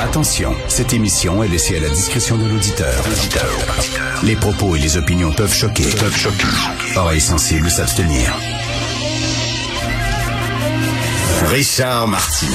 Attention, 0.00 0.54
cette 0.68 0.92
émission 0.92 1.42
est 1.42 1.48
laissée 1.48 1.76
à 1.76 1.80
la 1.80 1.88
discrétion 1.88 2.36
de 2.36 2.46
l'auditeur. 2.46 2.94
Les 4.22 4.36
propos 4.36 4.76
et 4.76 4.78
les 4.78 4.96
opinions 4.96 5.32
peuvent 5.32 5.54
choquer. 5.54 5.84
Peuvent 5.98 6.16
choquer. 6.16 6.46
Oreilles 6.96 7.20
sensibles 7.20 7.70
s'abstenir. 7.70 8.32
Richard 11.46 12.08
Martineau. 12.08 12.52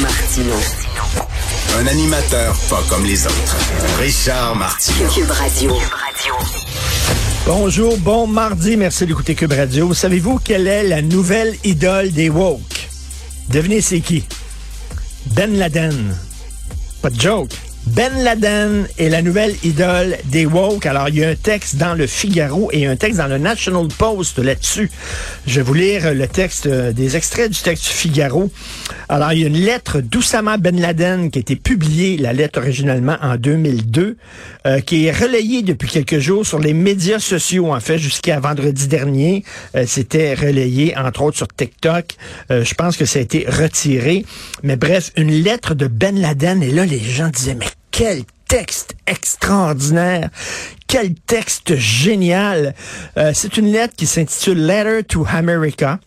Martino. 0.00 0.54
Un 1.78 1.86
animateur 1.86 2.56
pas 2.70 2.82
comme 2.88 3.04
les 3.04 3.26
autres. 3.26 3.56
Richard 3.98 4.56
Martineau. 4.56 5.08
Cube 5.08 5.30
Radio. 5.30 5.76
Bonjour, 7.46 7.98
bon 7.98 8.26
mardi, 8.26 8.76
merci 8.76 9.06
d'écouter 9.06 9.34
Cube 9.34 9.52
Radio. 9.52 9.92
Savez-vous 9.92 10.38
quelle 10.38 10.66
est 10.66 10.84
la 10.84 11.02
nouvelle 11.02 11.54
idole 11.64 12.10
des 12.10 12.30
woke? 12.30 12.88
Devinez 13.50 13.80
c'est 13.80 14.00
qui? 14.00 14.24
Ben 15.26 15.58
Laden. 15.58 16.14
Pas 17.02 17.10
de 17.10 17.20
joke. 17.20 17.54
Ben 17.86 18.12
Laden 18.22 18.88
est 18.98 19.08
la 19.10 19.20
nouvelle 19.20 19.54
idole 19.62 20.16
des 20.24 20.46
woke. 20.46 20.86
Alors, 20.86 21.10
il 21.10 21.16
y 21.16 21.24
a 21.24 21.28
un 21.28 21.34
texte 21.34 21.76
dans 21.76 21.94
le 21.94 22.06
Figaro 22.06 22.70
et 22.72 22.86
un 22.86 22.96
texte 22.96 23.18
dans 23.18 23.26
le 23.26 23.38
National 23.38 23.88
Post 23.88 24.38
là-dessus. 24.38 24.90
Je 25.46 25.56
vais 25.56 25.62
vous 25.62 25.74
lire 25.74 26.14
le 26.14 26.26
texte, 26.26 26.66
euh, 26.66 26.92
des 26.92 27.16
extraits 27.16 27.50
du 27.50 27.60
texte 27.60 27.84
du 27.84 27.92
Figaro. 27.92 28.50
Alors, 29.08 29.32
il 29.32 29.40
y 29.40 29.44
a 29.44 29.48
une 29.48 29.58
lettre 29.58 30.00
d'Oussama 30.00 30.56
Ben 30.56 30.80
Laden 30.80 31.30
qui 31.30 31.38
a 31.38 31.40
été 31.40 31.56
publiée, 31.56 32.16
la 32.16 32.32
lettre 32.32 32.58
originalement 32.58 33.16
en 33.20 33.36
2002, 33.36 34.16
euh, 34.66 34.80
qui 34.80 35.04
est 35.04 35.12
relayée 35.12 35.62
depuis 35.62 35.88
quelques 35.88 36.18
jours 36.18 36.46
sur 36.46 36.58
les 36.58 36.72
médias 36.72 37.18
sociaux. 37.18 37.72
En 37.72 37.80
fait, 37.80 37.98
jusqu'à 37.98 38.40
vendredi 38.40 38.88
dernier, 38.88 39.44
euh, 39.76 39.84
c'était 39.86 40.34
relayé, 40.34 40.96
entre 40.96 41.22
autres, 41.22 41.36
sur 41.36 41.48
TikTok. 41.48 42.16
Euh, 42.50 42.64
je 42.64 42.74
pense 42.74 42.96
que 42.96 43.04
ça 43.04 43.18
a 43.18 43.22
été 43.22 43.44
retiré. 43.46 44.24
Mais 44.62 44.76
bref, 44.76 45.12
une 45.16 45.30
lettre 45.30 45.74
de 45.74 45.86
Ben 45.86 46.18
Laden. 46.18 46.62
Et 46.62 46.70
là, 46.70 46.86
les 46.86 46.98
gens 46.98 47.28
disaient, 47.28 47.54
mais 47.54 47.66
quel 47.96 48.24
texte 48.48 48.96
extraordinaire, 49.06 50.28
quel 50.88 51.14
texte 51.14 51.76
génial. 51.76 52.74
Euh, 53.16 53.30
c'est 53.32 53.56
une 53.56 53.70
lettre 53.70 53.94
qui 53.94 54.06
s'intitule 54.06 54.66
Letter 54.66 55.04
to 55.04 55.24
America. 55.32 56.00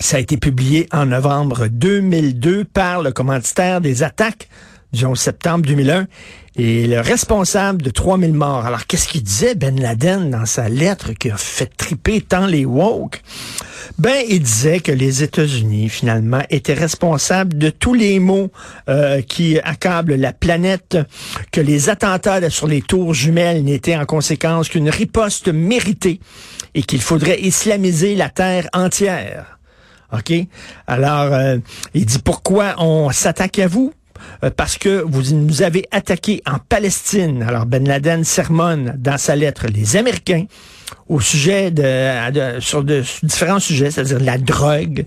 Ça 0.00 0.18
a 0.18 0.20
été 0.20 0.36
publié 0.36 0.86
en 0.92 1.06
novembre 1.06 1.68
2002 1.68 2.64
par 2.64 3.00
le 3.00 3.10
commanditaire 3.10 3.80
des 3.80 4.02
attaques 4.02 4.50
du 4.92 5.06
11 5.06 5.18
septembre 5.18 5.64
2001 5.66 6.06
et 6.56 6.86
le 6.86 7.00
responsable 7.00 7.80
de 7.80 7.90
3000 7.90 8.34
morts. 8.34 8.66
Alors, 8.66 8.86
qu'est-ce 8.86 9.08
qu'il 9.08 9.22
disait, 9.22 9.54
Ben 9.54 9.80
Laden, 9.80 10.30
dans 10.30 10.44
sa 10.46 10.68
lettre 10.68 11.12
qui 11.12 11.30
a 11.30 11.38
fait 11.38 11.74
triper 11.74 12.20
tant 12.20 12.46
les 12.46 12.66
woke? 12.66 13.22
Ben, 13.98 14.24
il 14.28 14.40
disait 14.42 14.78
que 14.78 14.92
les 14.92 15.24
États-Unis, 15.24 15.88
finalement, 15.88 16.42
étaient 16.50 16.74
responsables 16.74 17.58
de 17.58 17.68
tous 17.68 17.94
les 17.94 18.20
maux 18.20 18.52
euh, 18.88 19.22
qui 19.22 19.58
accablent 19.58 20.14
la 20.14 20.32
planète, 20.32 20.96
que 21.50 21.60
les 21.60 21.88
attentats 21.88 22.48
sur 22.48 22.68
les 22.68 22.80
tours 22.80 23.12
jumelles 23.12 23.64
n'étaient 23.64 23.96
en 23.96 24.06
conséquence 24.06 24.68
qu'une 24.68 24.88
riposte 24.88 25.48
méritée 25.48 26.20
et 26.76 26.82
qu'il 26.84 27.00
faudrait 27.00 27.40
islamiser 27.40 28.14
la 28.14 28.28
terre 28.28 28.68
entière. 28.72 29.58
OK? 30.12 30.32
Alors, 30.86 31.32
euh, 31.32 31.58
il 31.92 32.06
dit 32.06 32.20
pourquoi 32.20 32.76
on 32.78 33.10
s'attaque 33.10 33.58
à 33.58 33.66
vous? 33.66 33.92
Euh, 34.44 34.50
parce 34.54 34.78
que 34.78 35.02
vous 35.06 35.34
nous 35.34 35.62
avez 35.62 35.86
attaqué 35.90 36.42
en 36.46 36.58
Palestine. 36.58 37.42
Alors 37.42 37.66
Ben 37.66 37.86
Laden 37.86 38.24
sermonne 38.24 38.94
dans 38.98 39.18
sa 39.18 39.36
lettre 39.36 39.66
les 39.72 39.96
Américains 39.96 40.44
au 41.08 41.20
sujet 41.20 41.70
de, 41.70 42.60
sur 42.60 42.84
différents 42.84 43.60
sujets, 43.60 43.90
c'est-à-dire 43.90 44.20
la 44.20 44.38
drogue. 44.38 45.06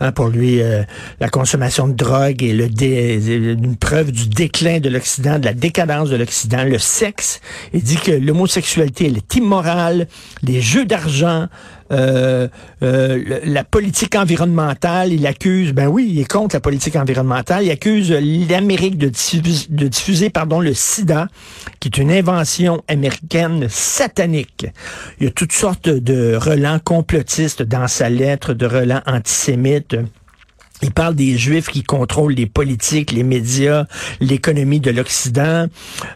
Hein, 0.00 0.10
pour 0.10 0.28
lui, 0.28 0.60
euh, 0.60 0.82
la 1.20 1.28
consommation 1.28 1.86
de 1.86 1.92
drogue 1.92 2.42
est 2.42 2.50
une 2.50 3.76
preuve 3.76 4.10
du 4.10 4.28
déclin 4.28 4.80
de 4.80 4.88
l'Occident, 4.88 5.38
de 5.38 5.44
la 5.44 5.54
décadence 5.54 6.10
de 6.10 6.16
l'Occident. 6.16 6.64
Le 6.64 6.78
sexe, 6.78 7.40
il 7.72 7.82
dit 7.82 7.98
que 7.98 8.10
l'homosexualité, 8.10 9.06
est 9.06 9.34
immorale. 9.36 10.08
Les 10.42 10.60
jeux 10.60 10.86
d'argent, 10.86 11.46
euh, 11.92 12.48
euh, 12.82 13.40
la 13.44 13.64
politique 13.64 14.14
environnementale, 14.14 15.12
il 15.12 15.26
accuse, 15.26 15.72
ben 15.72 15.88
oui, 15.88 16.08
il 16.10 16.20
est 16.20 16.30
contre 16.30 16.56
la 16.56 16.60
politique 16.60 16.96
environnementale, 16.96 17.64
il 17.64 17.70
accuse 17.70 18.10
l'Amérique 18.12 18.96
de 18.98 19.08
diffuser, 19.08 19.66
de 19.68 19.88
diffuser 19.88 20.30
pardon, 20.30 20.60
le 20.60 20.74
sida, 20.74 21.28
qui 21.80 21.88
est 21.88 21.98
une 21.98 22.10
invention 22.10 22.82
américaine 22.88 23.66
satanique. 23.68 24.66
Il 25.20 25.24
y 25.24 25.26
a 25.28 25.30
toutes 25.32 25.52
sortes 25.52 25.88
de 25.88 26.34
relents 26.36 26.78
complotistes 26.78 27.62
dans 27.62 27.88
sa 27.88 28.08
lettre, 28.08 28.54
de 28.54 28.66
relents 28.66 29.02
antisémites. 29.06 29.96
Il 30.82 30.90
parle 30.90 31.14
des 31.14 31.38
Juifs 31.38 31.68
qui 31.68 31.84
contrôlent 31.84 32.34
les 32.34 32.46
politiques, 32.46 33.12
les 33.12 33.22
médias, 33.22 33.86
l'économie 34.20 34.80
de 34.80 34.90
l'Occident. 34.90 35.66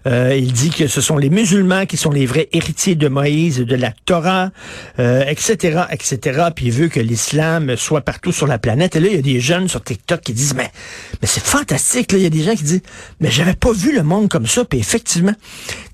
Euh, 0.06 0.37
il 0.37 0.53
dit 0.53 0.71
que 0.71 0.88
ce 0.88 1.00
sont 1.00 1.16
les 1.16 1.31
musulmans 1.31 1.87
qui 1.87 1.97
sont 1.97 2.10
les 2.10 2.27
vrais 2.27 2.49
héritiers 2.53 2.97
de 2.97 3.09
Moïse, 3.09 3.59
de 3.59 3.77
la 3.77 3.93
Torah, 4.04 4.50
euh, 4.99 5.25
etc., 5.27 5.84
etc. 5.91 6.49
Puis 6.54 6.66
il 6.66 6.72
veut 6.72 6.88
que 6.88 6.99
l'islam 6.99 7.77
soit 7.77 8.00
partout 8.00 8.32
sur 8.32 8.49
la 8.49 8.59
planète. 8.59 8.97
Et 8.97 9.00
là, 9.00 9.06
il 9.09 9.15
y 9.15 9.19
a 9.19 9.22
des 9.22 9.41
jeunes 9.41 9.69
sur 9.69 9.82
TikTok 9.82 10.21
qui 10.21 10.32
disent, 10.32 10.54
mais, 10.54 10.71
mais 11.22 11.28
c'est 11.28 11.44
fantastique. 11.44 12.10
Là. 12.10 12.19
Il 12.19 12.25
y 12.25 12.27
a 12.27 12.31
des 12.31 12.43
gens 12.43 12.56
qui 12.56 12.65
disent, 12.65 12.83
mais 13.21 13.31
j'avais 13.31 13.54
pas 13.54 13.72
vu 13.72 13.94
le 13.94 14.03
monde 14.03 14.28
comme 14.28 14.47
ça. 14.47 14.65
Puis 14.65 14.81
effectivement, 14.81 15.34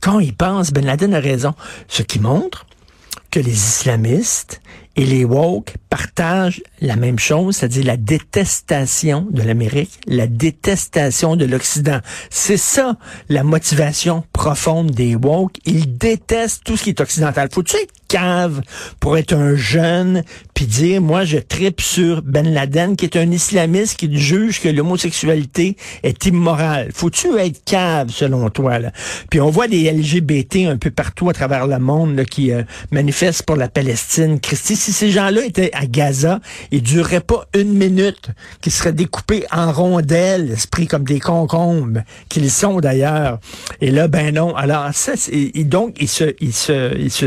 quand 0.01 0.19
ils 0.19 0.35
pensent, 0.35 0.73
Ben 0.73 0.85
Laden 0.85 1.15
a 1.15 1.21
raison. 1.21 1.55
Ce 1.89 2.03
qui 2.03 2.21
montre 2.21 2.67
que 3.31 3.41
les 3.41 3.53
islamistes 3.53 4.61
et 4.97 5.05
les 5.05 5.25
woke 5.25 5.75
partagent 5.89 6.63
la 6.81 6.97
même 6.97 7.19
chose, 7.19 7.57
c'est-à-dire 7.57 7.85
la 7.85 7.97
détestation 7.97 9.27
de 9.31 9.43
l'Amérique, 9.43 10.01
la 10.07 10.27
détestation 10.27 11.37
de 11.37 11.45
l'Occident. 11.45 12.01
C'est 12.31 12.57
ça 12.57 12.97
la 13.29 13.43
motivation 13.43 14.25
profonde 14.33 14.91
des 14.91 15.15
woke. 15.15 15.57
Ils 15.65 15.97
détestent 15.97 16.65
tout 16.65 16.77
ce 16.77 16.85
qui 16.85 16.91
est 16.91 17.01
occidental. 17.01 17.49
Faut-tu 17.53 17.77
être 17.77 17.93
cave 18.09 18.61
pour 19.01 19.17
être 19.17 19.33
un 19.33 19.57
jeune 19.57 20.23
puis 20.53 20.67
dire 20.67 21.01
moi 21.01 21.25
je 21.25 21.39
tripe 21.39 21.81
sur 21.81 22.21
Ben 22.21 22.53
Laden 22.53 22.95
qui 22.95 23.07
est 23.07 23.17
un 23.17 23.31
islamiste 23.31 23.99
qui 23.99 24.15
juge 24.19 24.61
que 24.61 24.69
l'homosexualité 24.69 25.79
est 26.03 26.27
immorale. 26.27 26.91
Faut-tu 26.93 27.39
être 27.39 27.65
cave 27.65 28.11
selon 28.11 28.51
toi 28.51 28.79
là? 28.79 28.93
Puis 29.31 29.41
on 29.41 29.49
voit 29.49 29.67
des 29.67 29.91
LGBT 29.91 30.67
un 30.69 30.77
peu 30.77 30.91
partout 30.91 31.31
à 31.31 31.33
travers 31.33 31.67
le 31.67 31.79
monde 31.79 32.17
là, 32.17 32.27
qui 32.27 32.53
euh, 32.53 32.65
manifestent 32.91 33.45
pour 33.45 33.57
la 33.57 33.69
Palestine. 33.69 34.41
Christy, 34.41 34.77
si 34.83 34.93
ces 34.93 35.11
gens-là 35.13 35.45
étaient 35.45 35.71
à 35.75 35.87
Gaza, 35.87 36.41
ils 36.73 36.83
dureraient 36.83 37.21
pas 37.21 37.47
une 37.55 37.73
minute, 37.73 38.31
qu'ils 38.61 38.73
seraient 38.73 38.93
découpés 38.93 39.45
en 39.53 39.71
rondelles, 39.71 40.51
esprit 40.51 40.89
comme 40.89 41.05
des 41.05 41.21
concombres, 41.21 42.01
qu'ils 42.29 42.51
sont 42.51 42.81
d'ailleurs. 42.81 43.39
Et 43.81 43.93
là, 43.93 44.09
ben 44.09 44.35
non. 44.35 44.57
Alors 44.57 44.89
ça, 44.93 45.13
donc 45.57 45.97
ils 46.01 46.09
se, 46.09 46.35
ils 46.41 46.53
se, 46.53 46.99
ils 46.99 47.13
se 47.13 47.27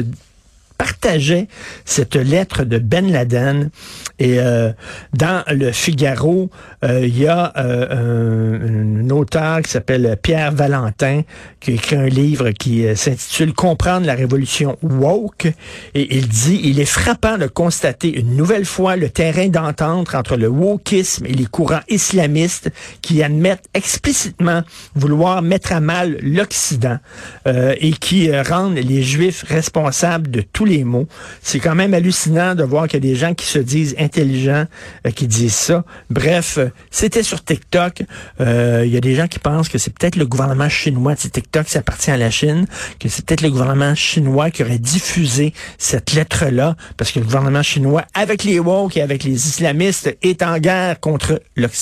partageait 0.78 1.48
cette 1.86 2.16
lettre 2.16 2.64
de 2.64 2.78
Ben 2.78 3.12
Laden. 3.12 3.70
Et 4.18 4.40
euh, 4.40 4.72
dans 5.14 5.44
le 5.52 5.72
Figaro, 5.72 6.50
euh, 6.84 7.06
il 7.06 7.18
y 7.18 7.28
a 7.28 7.52
euh, 7.58 7.90
un, 7.92 9.06
un, 9.06 9.10
auteur 9.10 9.62
qui 9.62 9.72
s'appelle 9.72 10.18
Pierre 10.22 10.52
Valentin 10.52 11.22
qui 11.60 11.72
a 11.72 11.74
écrit 11.74 11.96
un 11.96 12.08
livre 12.08 12.52
qui 12.52 12.86
s'intitule 12.96 13.54
Comprendre 13.54 14.06
la 14.06 14.16
révolution 14.16 14.78
woke. 14.82 15.48
Et 15.94 16.16
il 16.16 16.28
dit, 16.28 16.62
il 16.64 16.80
est 16.80 16.86
frappant 16.86 17.38
de 17.38 17.48
constater 17.48 18.20
une 18.20 18.36
nouvelle 18.36 18.66
fois 18.66 18.96
le 18.96 19.10
terrain 19.10 19.48
d'entente 19.48 20.14
entre 20.14 20.38
le 20.38 20.48
wokisme 20.48 21.26
et 21.26 21.34
les 21.34 21.46
courants 21.46 21.82
islamistes 21.90 22.70
qui 23.02 23.24
admettent 23.24 23.66
explicitement 23.74 24.64
vouloir 24.96 25.42
mettre 25.42 25.74
à 25.74 25.80
mal 25.80 26.18
l'Occident 26.22 26.98
et 27.46 27.92
qui 27.94 28.36
rendent 28.40 28.78
les 28.78 29.02
Juifs 29.02 29.44
responsables 29.48 30.30
de 30.30 30.42
tout 30.42 30.65
les 30.66 30.84
mots. 30.84 31.08
C'est 31.42 31.60
quand 31.60 31.76
même 31.76 31.94
hallucinant 31.94 32.56
de 32.56 32.64
voir 32.64 32.88
qu'il 32.88 33.04
y 33.04 33.08
a 33.08 33.12
des 33.12 33.16
gens 33.16 33.34
qui 33.34 33.46
se 33.46 33.60
disent 33.60 33.96
intelligents, 33.98 34.66
euh, 35.06 35.12
qui 35.12 35.28
disent 35.28 35.56
ça. 35.56 35.86
Bref, 36.10 36.58
euh, 36.58 36.70
c'était 36.92 37.24
sur 37.24 37.44
TikTok. 37.44 38.04
Euh, 38.42 38.84
il 38.86 38.92
y 38.92 38.98
a 38.98 39.02
des 39.02 39.16
gens 39.16 39.28
qui 39.28 39.40
pensent 39.40 39.70
que 39.70 39.78
c'est 39.78 39.94
peut-être 39.94 40.16
le 40.16 40.26
gouvernement 40.26 40.70
chinois, 40.70 41.16
si 41.16 41.30
TikTok 41.30 41.70
ça 41.70 41.80
appartient 41.80 42.12
à 42.12 42.18
la 42.18 42.32
Chine, 42.32 42.66
que 43.00 43.10
c'est 43.10 43.26
peut-être 43.26 43.42
le 43.42 43.50
gouvernement 43.50 43.96
chinois 43.96 44.50
qui 44.52 44.64
aurait 44.64 44.80
diffusé 44.80 45.54
cette 45.78 46.14
lettre-là, 46.14 46.76
parce 46.98 47.12
que 47.12 47.20
le 47.20 47.26
gouvernement 47.26 47.64
chinois, 47.64 48.04
avec 48.14 48.44
les 48.44 48.60
woke 48.60 48.98
et 48.98 49.02
avec 49.02 49.24
les 49.24 49.48
islamistes, 49.48 50.16
est 50.22 50.44
en 50.44 50.58
guerre 50.58 51.00
contre 51.00 51.42
l'Occident. 51.56 51.76